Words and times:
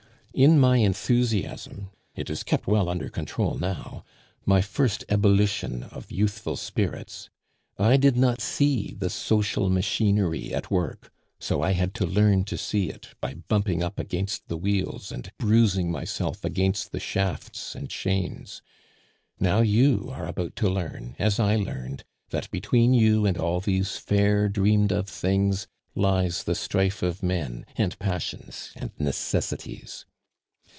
In 0.33 0.61
my 0.61 0.77
enthusiasm 0.77 1.91
(it 2.15 2.29
is 2.29 2.43
kept 2.43 2.65
well 2.65 2.87
under 2.87 3.09
control 3.09 3.57
now), 3.57 4.05
my 4.45 4.61
first 4.61 5.03
ebullition 5.09 5.83
of 5.83 6.09
youthful 6.09 6.55
spirits, 6.55 7.29
I 7.77 7.97
did 7.97 8.15
not 8.15 8.39
see 8.39 8.93
the 8.97 9.09
social 9.09 9.69
machinery 9.69 10.53
at 10.53 10.71
work; 10.71 11.11
so 11.37 11.61
I 11.61 11.71
had 11.73 11.93
to 11.95 12.05
learn 12.05 12.45
to 12.45 12.57
see 12.57 12.87
it 12.89 13.09
by 13.19 13.33
bumping 13.33 13.83
against 13.83 14.47
the 14.47 14.55
wheels 14.55 15.11
and 15.11 15.29
bruising 15.37 15.91
myself 15.91 16.45
against 16.45 16.93
the 16.93 17.01
shafts, 17.01 17.75
and 17.75 17.89
chains. 17.89 18.61
Now 19.37 19.59
you 19.59 20.09
are 20.13 20.27
about 20.27 20.55
to 20.55 20.69
learn, 20.69 21.13
as 21.19 21.41
I 21.41 21.57
learned, 21.57 22.05
that 22.29 22.49
between 22.51 22.93
you 22.93 23.25
and 23.25 23.37
all 23.37 23.59
these 23.59 23.97
fair 23.97 24.47
dreamed 24.47 24.93
of 24.93 25.09
things 25.09 25.67
lies 25.93 26.45
the 26.45 26.55
strife 26.55 27.03
of 27.03 27.21
men, 27.21 27.65
and 27.75 27.99
passions, 27.99 28.71
and 28.77 28.91
necessities. 28.97 30.05